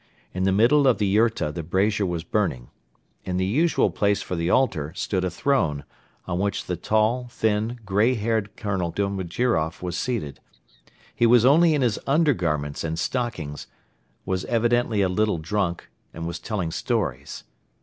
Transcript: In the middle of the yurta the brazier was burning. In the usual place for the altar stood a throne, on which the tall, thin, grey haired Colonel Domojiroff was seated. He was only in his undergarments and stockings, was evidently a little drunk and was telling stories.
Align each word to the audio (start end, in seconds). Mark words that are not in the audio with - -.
In 0.33 0.45
the 0.45 0.51
middle 0.51 0.87
of 0.87 0.97
the 0.97 1.05
yurta 1.05 1.51
the 1.51 1.61
brazier 1.61 2.07
was 2.07 2.23
burning. 2.23 2.71
In 3.23 3.37
the 3.37 3.45
usual 3.45 3.91
place 3.91 4.19
for 4.23 4.35
the 4.35 4.49
altar 4.49 4.91
stood 4.95 5.23
a 5.23 5.29
throne, 5.29 5.83
on 6.25 6.39
which 6.39 6.65
the 6.65 6.75
tall, 6.75 7.27
thin, 7.29 7.79
grey 7.85 8.15
haired 8.15 8.55
Colonel 8.55 8.89
Domojiroff 8.91 9.83
was 9.83 9.95
seated. 9.95 10.39
He 11.15 11.27
was 11.27 11.45
only 11.45 11.75
in 11.75 11.83
his 11.83 11.99
undergarments 12.07 12.83
and 12.83 12.97
stockings, 12.97 13.67
was 14.25 14.43
evidently 14.45 15.03
a 15.03 15.07
little 15.07 15.37
drunk 15.37 15.87
and 16.15 16.25
was 16.25 16.39
telling 16.39 16.71
stories. 16.71 17.43